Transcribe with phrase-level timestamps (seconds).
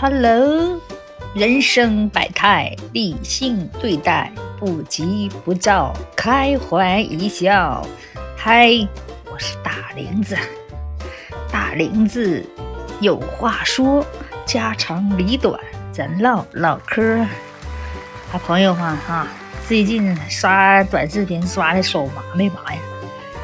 [0.00, 0.80] Hello，
[1.34, 7.84] 人生百态，理性对待，不急不躁，开怀一笑。
[8.36, 8.68] 嗨，
[9.28, 10.36] 我是大玲子，
[11.50, 12.46] 大玲子
[13.00, 14.06] 有话说，
[14.46, 15.58] 家长里短，
[15.90, 17.18] 咱唠唠嗑。
[18.30, 19.26] 啊，朋友们哈，
[19.66, 22.80] 最近刷短视频刷的手麻没麻呀？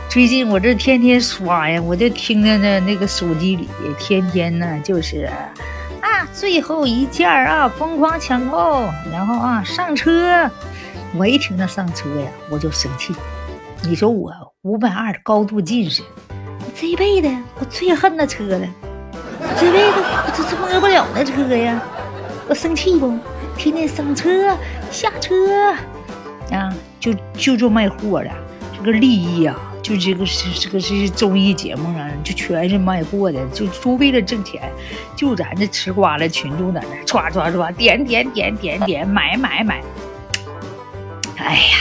[0.08, 3.68] 最近我这天天刷呀，我就听着那那个手机里
[3.98, 5.28] 天天呢就是
[6.04, 10.50] 啊最后一件啊疯狂抢购，然后啊上车，
[11.16, 13.14] 我一听到上车呀我就生气。
[13.82, 18.68] 你说我五百二高度近视，我这辈子我最恨那车了，
[19.58, 21.80] 这辈子我这这摸不了那车呀，
[22.50, 23.18] 我生气不？
[23.56, 24.54] 天天上车
[24.90, 25.72] 下车
[26.50, 28.30] 啊，就就做卖货的，
[28.76, 29.56] 这个利益啊。
[29.84, 34.62] 就这个是这个是综艺节目啊，就全是卖货的，就就为了挣钱。
[35.14, 39.82] 就咱这吃瓜的群众在那唰唰唰点点点点点买买买。
[41.36, 41.76] 哎呀，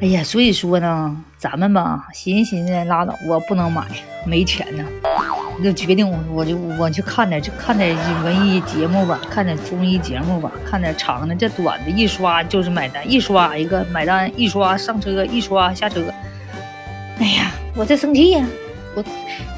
[0.00, 3.86] 哎呀，所以说呢，咱们吧寻思寻思拉倒，我不能买，
[4.26, 4.84] 没钱呢。
[5.56, 16.02] 我就决定我我就我去看点就看点文艺节目吧，看点综艺节目吧，看点长的，这短的一刷就是买单，一刷一个买单，一刷上车，一刷下车。
[17.74, 18.46] 我在生气呀！
[18.94, 19.04] 我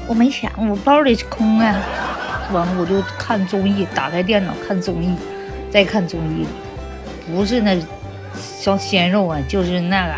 [0.07, 1.75] 我没钱，我包里空啊。
[2.53, 5.13] 完了我就看综艺，打开电脑看综艺，
[5.69, 6.45] 再看综艺，
[7.29, 7.77] 不是那
[8.37, 10.13] 小鲜肉啊，就是那个，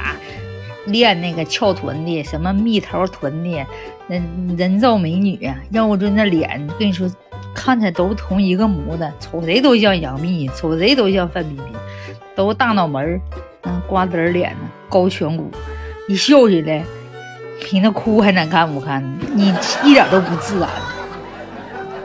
[0.92, 3.66] 练那个翘臀的，什么蜜桃臀的，
[4.08, 4.22] 那
[4.56, 7.10] 人造美女啊，要不就那脸，跟你说
[7.56, 11.66] 看着都同一个模子，瞅谁都像杨幂，瞅谁都像范冰冰，
[12.36, 13.22] 都大脑门儿，
[13.64, 15.50] 嗯，瓜子脸呢，高颧骨，
[16.08, 16.84] 一笑起来。
[17.62, 19.04] 比那哭还难看不看？
[19.34, 20.70] 你一点都不自然。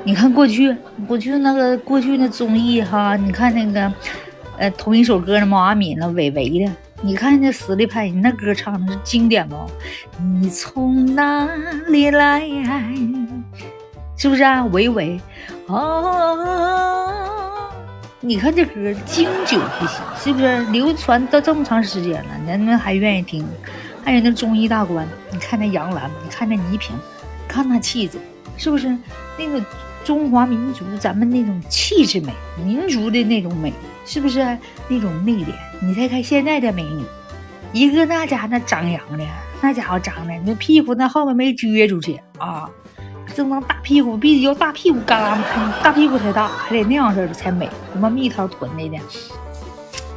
[0.05, 3.93] 你看过去，过去那个过去那综艺哈，你看那个，
[4.59, 6.69] 呃，同一首歌的毛阿敏那韦唯的，
[7.03, 9.55] 你看那实力派，你那歌唱的是经典不？
[10.41, 11.49] 你从哪
[11.87, 12.43] 里来？
[14.17, 14.65] 是不是啊？
[14.67, 15.21] 韦唯，
[15.67, 16.39] 哦，
[18.21, 18.73] 你看这歌
[19.05, 23.47] 经久不息，是不是流传到这么长时间了，人们还愿意听？
[24.05, 26.95] 还有那中医大观，你看那杨澜，你看那倪萍，
[27.47, 28.19] 看那气质，
[28.57, 28.97] 是不是
[29.39, 29.65] 那个
[30.05, 32.33] 中华民族咱们那种气质美，
[32.65, 33.73] 民族的那种美，
[34.05, 34.41] 是不是
[34.89, 35.53] 那种内敛？
[35.81, 37.05] 你再看现在的美女，
[37.73, 39.25] 一个那家伙那张扬的，
[39.61, 42.69] 那家伙长的那屁股那后面没撅出去啊，
[43.37, 45.39] 正当大屁股，必须要大屁股嘎啦
[45.83, 48.99] 大屁股才大，还得那样式的才美，什么蜜桃臀的的。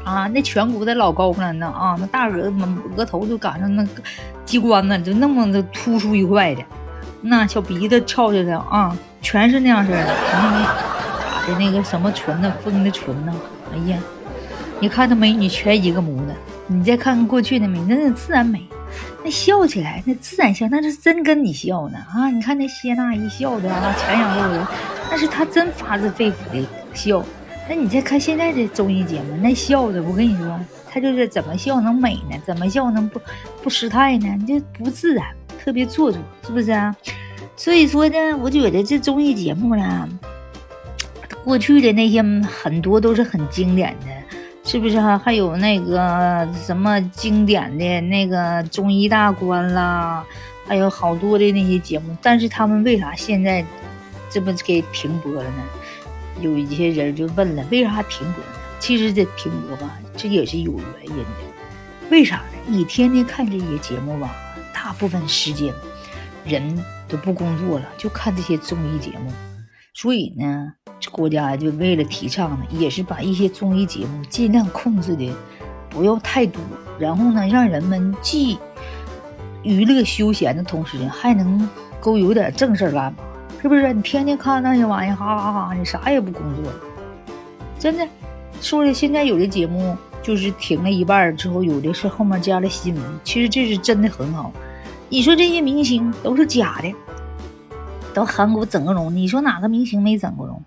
[0.06, 1.98] 啊，那颧骨得老高了呢啊！
[2.00, 2.54] 那大额
[2.96, 3.90] 额头就赶上那个
[4.46, 6.64] 机关呢，就那么的突出一块的，
[7.22, 10.06] 那小鼻子翘着的啊，全是那样式的。
[10.06, 13.34] 打的那个什么唇呢，丰的唇呢？
[13.74, 13.98] 哎呀，
[14.80, 16.34] 你看那美女全一个模子。
[16.68, 18.68] 你再看看过去的美，那那自然美，
[19.24, 22.30] 那笑起来那自然笑，那是真跟你笑呢啊！
[22.30, 24.66] 你看那谢娜一笑的啊，全仰露人，
[25.12, 27.24] 那是她真发自肺腑的笑。
[27.68, 32.38] 那你再看现在的综艺节目，那笑的，我跟你说，他就是怎么笑能美呢？
[32.46, 33.20] 怎么笑能不
[33.64, 34.38] 不失态呢？
[34.48, 35.26] 就不自然，
[35.64, 36.96] 特别做作，是不是啊？
[37.56, 40.08] 所以说呢，我觉得这综艺节目呢，
[41.44, 45.18] 过去的那些很多都是很经典的，是不是哈？
[45.18, 50.24] 还有那个什么经典的那个综艺大观啦，
[50.68, 53.66] 还有好多的那些节目，但是他们为啥现在
[54.30, 55.64] 这不给停播了呢？
[56.42, 58.52] 有一些人就问了，为啥停播呢？
[58.80, 61.30] 其实这停播吧，这也是有原因的。
[62.12, 62.58] 为啥呢？
[62.68, 64.36] 你天天看这些节目吧，
[64.74, 65.74] 大部分时间
[66.46, 69.32] 人都不工作了，就看这些综艺节目。
[69.94, 70.74] 所以呢，
[71.12, 75.32] 国家就为了提倡呢，也是把一些综艺节目尽量控制的
[75.90, 76.62] 不要太多，
[77.00, 78.60] 然后呢，让人们既
[79.64, 81.68] 娱乐休闲的同时，还能
[82.00, 83.25] 够有点正事干吧。
[83.66, 85.74] 是不是你天天看那些玩意，哈哈哈！
[85.74, 86.72] 你啥也不工作，
[87.80, 88.08] 真的。
[88.62, 93.04] 说的现在有的节目就是停了一半之后，有的是后面加了新闻。
[93.24, 94.54] 其实这是真的很好。
[95.10, 96.94] 你说这些明星都是假的，
[98.14, 100.62] 都韩国整过容，你说哪个明星没整过容？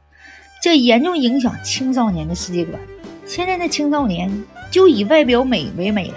[0.60, 2.82] 这严重影响青少年的世界观。
[3.24, 4.42] 现在的青少年
[4.72, 6.16] 就以外表美为美了。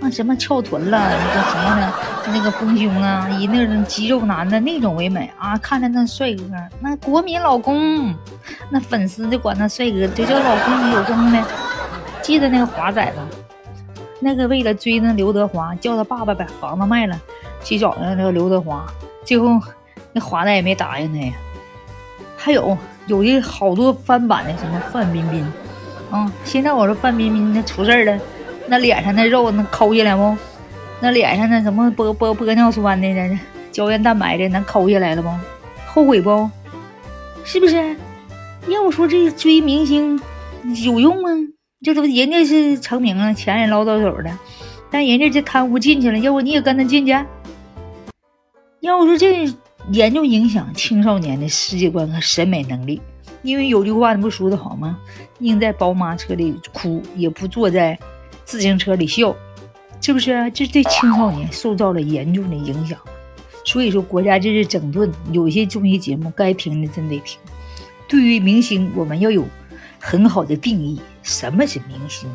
[0.00, 1.94] 那什么翘臀了，那个什么呢？
[2.32, 5.56] 那个丰胸啊，以那种肌肉男的那种为美啊！
[5.58, 6.44] 看着那帅哥，
[6.80, 8.14] 那国民老公，
[8.70, 11.42] 那粉丝就管那帅哥就叫老公有公的。
[12.22, 13.22] 记得那个华仔吧？
[14.20, 17.18] 那个为了追那刘德华，叫他爸爸把房子卖了，
[17.62, 18.84] 去找那个刘德华，
[19.24, 19.60] 最后
[20.12, 21.32] 那华仔也没答应他呀。
[22.36, 22.76] 还有
[23.06, 25.46] 有的好多翻版的，什么范冰冰，
[26.10, 28.18] 啊，现在我说范冰冰那出事儿了，
[28.66, 30.36] 那脸上那肉能抠下来不？
[31.00, 33.38] 那脸上那什么玻玻玻尿酸的、那
[33.70, 35.28] 胶原蛋白的能抠下来了不？
[35.86, 36.50] 后悔不？
[37.44, 37.96] 是不是？
[38.68, 40.20] 要我说这追明星
[40.84, 41.30] 有用吗？
[41.82, 44.38] 这都人家是成名了，钱也捞到手了，
[44.90, 47.12] 但人家这贪污进去了，要不你也跟他进去？
[48.80, 49.48] 要我说这
[49.92, 53.00] 严重影响青少年的世界观和审美能力，
[53.42, 54.98] 因为有句话你不说的好吗？
[55.38, 57.98] 宁在宝马车里哭，也不坐在
[58.44, 59.34] 自行车里笑，
[60.00, 60.50] 是不是？
[60.54, 62.98] 这对青少年受到了严重的影响。
[63.64, 67.38] 所以说，国家这是整顿，有些综艺节目该停的真得停。
[68.08, 69.44] 对于明星，我们要有
[69.98, 70.98] 很好的定义。
[71.22, 72.26] 什么是明星？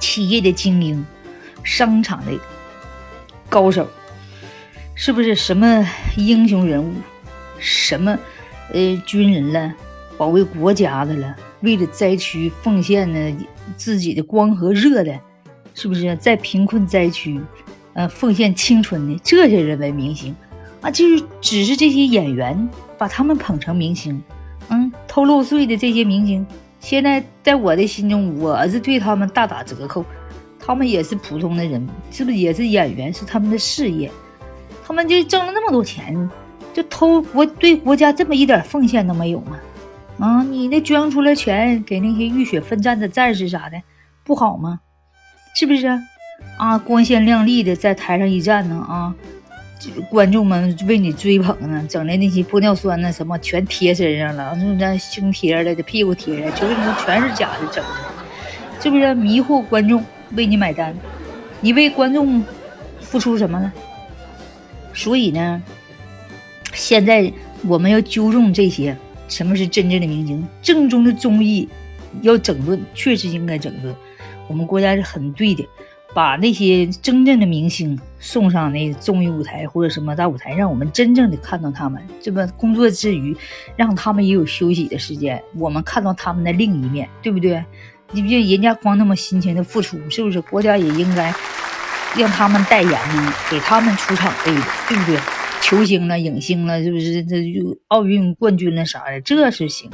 [0.00, 1.06] 企业的精英，
[1.62, 2.32] 商场的
[3.48, 3.88] 高手，
[4.96, 6.92] 是不是什么英雄人物？
[7.60, 8.18] 什么
[8.72, 9.72] 呃军人了，
[10.16, 13.46] 保卫国家的了，为了灾区奉献呢
[13.76, 15.20] 自己的光和热的，
[15.78, 17.40] 是不是在贫困灾区
[17.92, 20.34] 呃奉献青春的这些人为明星？
[20.80, 24.20] 啊，就是只是这些演员把他们捧成明星，
[24.70, 26.44] 嗯，偷漏税的这些明星。
[26.80, 30.04] 现在在我的心中，我是对他们大打折扣。
[30.58, 33.14] 他们也是普通的人，是不是也是演员？
[33.14, 34.10] 是他们的事业，
[34.84, 36.28] 他们就挣了那么多钱，
[36.74, 39.56] 就偷国对国家这么一点奉献都没有吗？
[40.18, 43.80] 啊，你那捐出来钱给那些浴血奋战的战士啥的，
[44.24, 44.80] 不好吗？
[45.54, 45.86] 是不是？
[46.56, 49.14] 啊，光鲜亮丽的在台上一站呢，啊。
[50.10, 60.92] 观众们为你追捧呢，整的那些玻尿酸呢，什么全贴身上了，那胸贴了的，屁股贴了，就是说全是假的整的，是不是迷惑观众为你买单？
[61.60, 62.42] 你为观众
[63.00, 63.72] 付出什么了？
[64.92, 65.62] 所以呢，
[66.74, 67.32] 现在
[67.64, 68.96] 我们要纠正这些，
[69.28, 70.44] 什么是真正的明星？
[70.60, 71.68] 正宗的综艺
[72.22, 73.94] 要整顿，确实应该整顿。
[74.48, 75.66] 我们国家是很对的。
[76.14, 82.02] 把那些真正的明星送上那综艺舞台或者什么大舞台，让我们真正的看到他们。
[82.18, 83.36] 这么工作之余，
[83.76, 87.62] 让他们也有休息的时间，我们看到他们的另一面，对不对？
[88.10, 90.40] 你不人家光那么辛勤的付出，是不是？
[90.40, 91.32] 国家也应该
[92.16, 94.50] 让他们代言呢，给他们出场费，
[94.88, 95.20] 对不对？
[95.60, 97.22] 球星了、影星了，是不是？
[97.22, 99.90] 这就奥运冠军了啥的，这是行。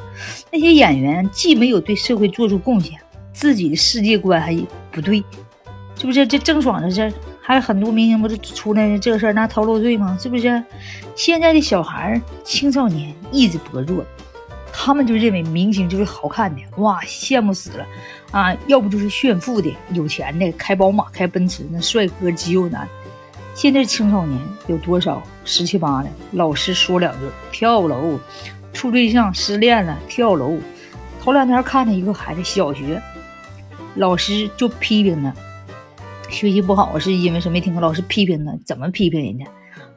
[0.53, 2.97] 那些演员既没有对社会做出贡献，
[3.35, 4.57] 自己的世界观还
[4.91, 5.23] 不对。
[5.97, 7.13] 是不是这郑爽的事儿？
[7.41, 10.17] 还有很多明星不是出来这事儿拿偷漏罪吗？
[10.19, 10.63] 是不是？
[11.15, 14.05] 现在的小孩、青少年意志薄弱，
[14.73, 17.87] 他们就认为明星就是好看的，哇，羡慕死了
[18.33, 18.57] 啊！
[18.67, 22.89] 要不就是炫富的、有钱的，开宝马、开奔驰，那帅哥肌肉男。
[23.55, 26.09] 现在青少年有多少十七八的？
[26.33, 27.21] 老师说两句
[27.53, 28.19] 跳楼，
[28.73, 30.59] 处对象失恋了跳楼。
[31.23, 33.01] 头两天看见一个孩子小学，
[33.94, 35.35] 老师就批评他。
[36.29, 37.52] 学习不好是因为什么？
[37.52, 39.44] 没听过老师批评他，怎么批评人家？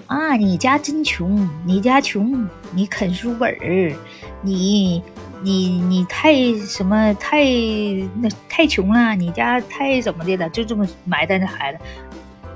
[0.05, 3.95] 啊，你家真穷，你家穷，你啃书本儿，
[4.41, 5.01] 你
[5.41, 7.43] 你你太什么太
[8.21, 10.49] 那太穷了，你家太怎么的了？
[10.49, 11.79] 就这么埋汰那孩子，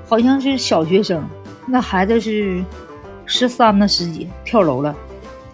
[0.06, 1.22] 好像是小学生，
[1.66, 2.64] 那孩子是
[3.26, 4.94] 十三呢十几跳楼了。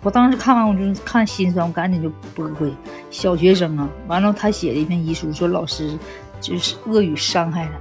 [0.02, 2.72] 我当时看完我就看心酸，我赶紧就驳回。
[3.10, 5.98] 小学生啊，完了他写了一篇遗书，说老师
[6.40, 7.72] 就是恶语伤害他。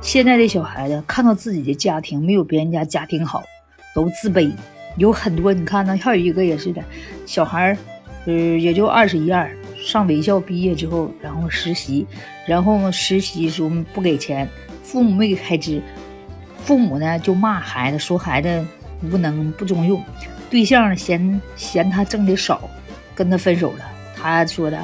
[0.00, 3.42] 现在的小孩子看到自己的家庭没有别人家家庭好，
[3.94, 4.50] 都自卑。
[4.96, 6.82] 有很多你看，呢还有一个也是的，
[7.26, 7.78] 小孩儿，
[8.24, 12.06] 呃，也就二十一二，上卫校毕业之后，然后实习，
[12.46, 14.48] 然后实习时候不给钱，
[14.82, 15.82] 父母没给开支，
[16.64, 18.66] 父母呢就骂孩子，说孩子
[19.02, 20.02] 无能不中用，
[20.50, 22.68] 对象嫌嫌他挣的少，
[23.14, 23.84] 跟他分手了。
[24.14, 24.78] 他说的。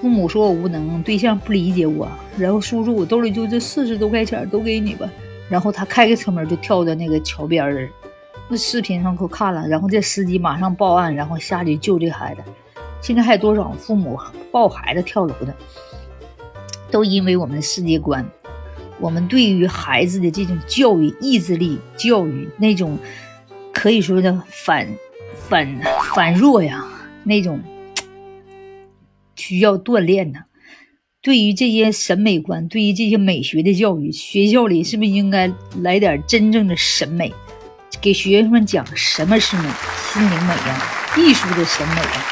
[0.00, 5.10] 父母说我无能，对象不理解我，然后叔叔，我兜里就这四十多块钱，都给你吧。
[5.48, 7.90] 然后他开个车门就跳到那个桥边儿，
[8.48, 9.66] 那视频上可看了。
[9.66, 12.42] 然后这司机马上报案，然后下去救这孩子。
[13.00, 14.16] 现在还有多少父母
[14.52, 15.52] 抱孩子跳楼的？
[16.92, 18.24] 都因为我们的世界观，
[19.00, 22.96] 我们对于孩子的这种教育意志力教育那种，
[23.78, 24.88] 可以说的反
[25.48, 25.80] 反
[26.14, 26.84] 反弱呀
[27.22, 27.60] 那种。
[29.36, 30.40] 需要锻炼呢。
[31.22, 37.32] 对于这些审美观，对于这些美学的教育，学校里是不是应该来点真正的审美，
[38.00, 39.68] 给学生们讲什么是美，
[40.12, 40.82] 心灵美呀，
[41.16, 42.24] 艺术的审美呀，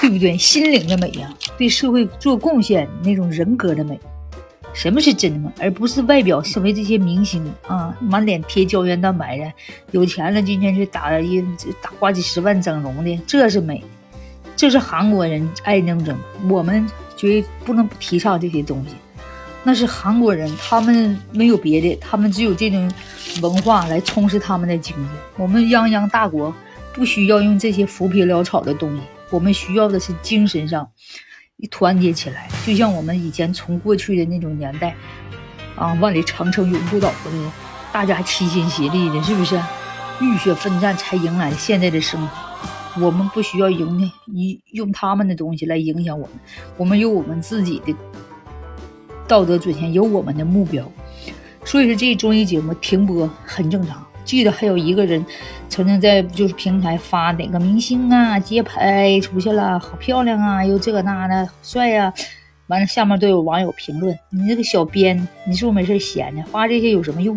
[0.00, 0.36] 对不对？
[0.36, 3.98] 心灵的美呀，对社会做贡献那种人格的美，
[4.72, 5.52] 什么是真的？
[5.60, 9.52] 而不是外表身为这些明星啊，满脸贴胶原蛋白的，
[9.90, 11.40] 有钱了今天去打一
[11.82, 13.82] 打花几十万整容的，这是美。
[14.56, 16.16] 这是韩国人爱整整，
[16.48, 16.86] 我们
[17.16, 18.94] 绝不能不提倡这些东西。
[19.62, 22.90] 那是韩国人，他们没有别的，他们只有这种
[23.42, 25.10] 文化来充实他们的经济。
[25.36, 26.54] 我们泱泱大国
[26.92, 30.86] 不需要用这些浮皮潦草的东西，我们需要的是精神上
[31.60, 34.94] 一团结起来，就像我们以前从过去的那种年代
[35.76, 37.52] 啊，万里长城永不倒的那种，
[37.92, 39.60] 大家齐心协力的，是不是？
[40.20, 43.00] 浴血奋战才迎来现在的生活。
[43.00, 46.36] 我们不需要影一用他们的东西来影响我们，
[46.76, 47.94] 我们有我们自己的。
[49.28, 50.90] 道德准线有我们的目标，
[51.64, 54.04] 所以说这综艺节目停播很正常。
[54.30, 55.26] 记得还有一个人
[55.68, 62.14] 曾经在就是平台发哪个明星啊街拍出去了，好漂亮啊，又这个那的帅呀，
[62.68, 66.44] 完了下面都有网友评论：“你这个小编，你是不是没事闲的？
[66.44, 67.36] 发这些有什么用？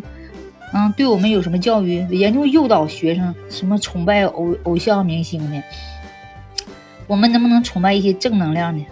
[0.71, 2.05] 嗯，对我们有什么教育？
[2.11, 5.63] 严重诱导学生什么崇拜偶偶像明星呢？
[7.07, 8.85] 我们能不能崇拜一些正能量的？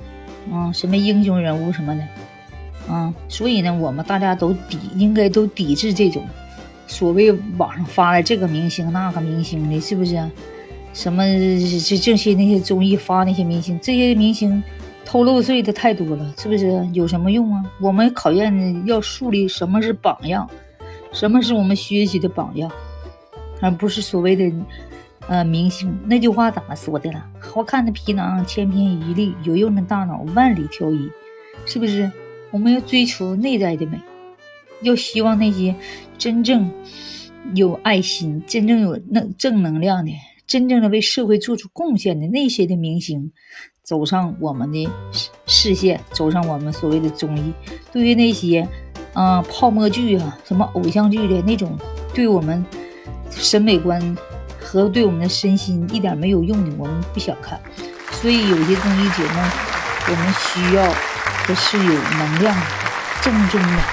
[0.52, 2.02] 嗯，什么英雄人物什么的？”
[2.92, 6.26] 啊，所以呢，我们大家都抵，应该都抵制这种
[6.92, 10.22] 所谓网上发的这个明星那个明星的，是不是？
[10.94, 14.62] 什么这这些那些综艺发那些明星，这些明星
[15.06, 16.86] 偷漏税的太多了，是不是？
[16.92, 17.64] 有什么用啊？
[17.80, 20.50] 我们考验的要树立什么是榜样，
[21.14, 22.70] 什么是我们学习的榜样，
[23.62, 24.52] 而不是所谓的
[25.30, 25.98] 呃明星。
[26.06, 27.26] 那句话怎么说的了？
[27.40, 31.10] 好看的皮囊千篇一律，有用的大脑万里挑一，
[31.66, 32.12] 是不是？
[32.52, 33.98] 我们要追求内在的美，
[34.82, 35.76] 要希望那些
[36.18, 36.72] 真正
[37.54, 40.12] 有爱心、真正有能正能量的、
[40.46, 43.32] 真正的为社会做出贡献的那些的明星
[43.84, 44.90] 走上我们的
[45.46, 47.54] 视线，走上我们所谓的综艺。
[47.92, 48.68] 对于那些
[49.14, 51.78] 啊泡沫剧啊、什么偶像剧的那种，
[52.14, 52.66] 对我们
[53.30, 54.18] 审美观
[54.60, 57.60] 和对我们的身心一点没有用的，我们不想看。
[58.12, 59.40] 所以有些综艺节目，
[60.10, 60.94] 我们需要。
[61.48, 62.66] 的是有能量的、
[63.24, 63.84] 正宗的、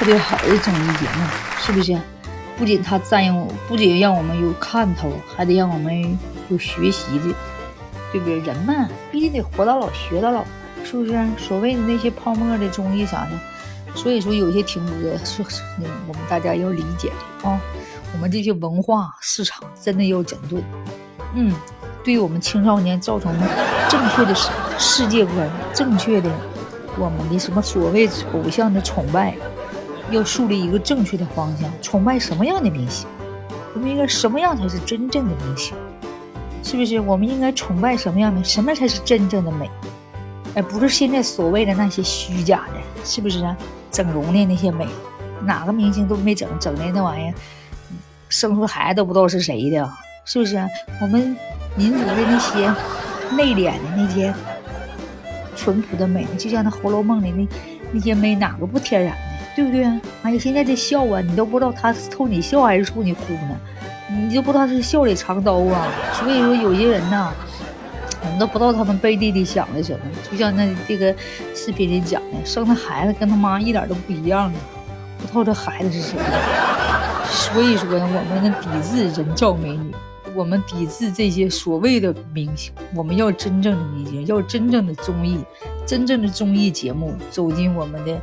[0.00, 1.26] 特别好的综艺节目，
[1.60, 1.94] 是不是？
[2.56, 7.34] 不仅它占用，不仅让我们有看头，还得让我们有学习的，
[8.10, 8.38] 对不对？
[8.38, 10.42] 人嘛，必须得活到老学到老，
[10.82, 11.12] 是不是？
[11.36, 13.32] 所谓的那些泡沫的综艺啥的，
[13.94, 15.42] 所以说有些停播，是
[16.08, 17.10] 我们大家要理解
[17.42, 17.60] 的啊。
[18.14, 20.62] 我们这些文化市场真的要整顿，
[21.34, 21.52] 嗯，
[22.02, 23.30] 对于我们青少年造成
[23.90, 26.30] 正确的世世界观，正确的。
[26.98, 29.34] 我们的什么所谓偶像的崇拜，
[30.10, 31.70] 要树立一个正确的方向。
[31.80, 33.08] 崇拜什么样的明星？
[33.74, 35.74] 我们应该什么样才是真正的明星？
[36.62, 37.00] 是不是？
[37.00, 38.42] 我们应该崇拜什么样的？
[38.44, 39.70] 什么才是真正的美？
[40.54, 43.56] 而不是现在所谓的那些虚假的，是不是啊？
[43.90, 44.86] 整容的那些美，
[45.44, 47.34] 哪个明星都没整，整的那玩意儿，
[48.28, 49.90] 生出孩子都不知道是谁的，
[50.24, 50.56] 是不是？
[51.00, 51.36] 我们
[51.76, 52.68] 民族的那些
[53.36, 54.34] 内敛的那些。
[55.56, 57.46] 淳朴的美，就像那《红楼梦》里那
[57.92, 59.14] 那些美，哪个不天然，
[59.54, 59.84] 对不对？
[60.22, 63.56] 哎呀，现在这笑啊，你都不知道他是冲你笑还是冲你哭呢，
[64.08, 65.88] 你就不知道是笑里藏刀啊。
[66.14, 67.32] 所以说，有些人呐，
[68.22, 70.00] 我们都不知道他们背地里想的什么。
[70.30, 71.14] 就像那这个
[71.54, 74.52] 视频里讲的，生的孩子跟他妈一点都不一样啊，
[75.20, 76.18] 不知道这孩子是谁。
[77.28, 79.94] 所以说呢，我们抵制人造美女。
[80.32, 85.44] 我们抵制这些所谓的明星，我们要真正的明星，要真正的综艺，
[85.84, 88.16] 真正的综艺节目走进我们的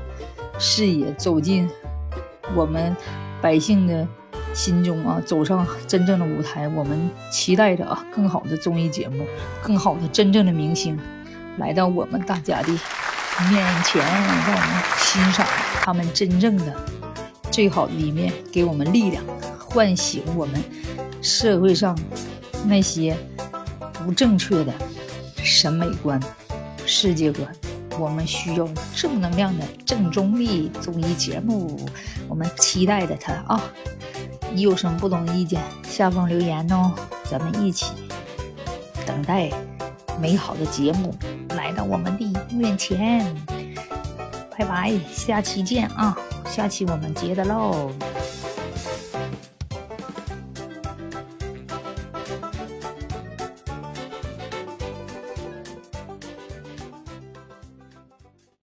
[0.59, 1.69] 视野，走进
[2.55, 2.95] 我们
[3.41, 4.07] 百姓的
[4.53, 6.67] 心中啊，走上真正的舞台。
[6.69, 9.25] 我们期待着啊，更好的综艺节目，
[9.61, 10.99] 更好的真正的明星
[11.57, 12.69] 来到我们大家的
[13.49, 15.45] 面前，让我们欣赏
[15.81, 16.73] 他们真正的
[17.51, 19.23] 最好的一面，给我们力量，
[19.59, 20.63] 唤醒我们。
[21.19, 21.97] 社会上
[22.65, 23.17] 那些
[24.05, 24.71] 不正确的
[25.43, 26.21] 审美观、
[26.85, 27.51] 世界观，
[27.99, 31.79] 我们需要正能量的正中立综艺节目。
[32.27, 33.63] 我们期待着它啊！
[34.53, 36.93] 你有什么不同意见，下方留言哦，
[37.29, 37.93] 咱们一起
[39.05, 39.49] 等待
[40.19, 41.15] 美好的节目
[41.49, 43.35] 来到我们的面前。
[44.57, 46.17] 拜拜，下期见啊！
[46.45, 47.89] 下期我们接着唠。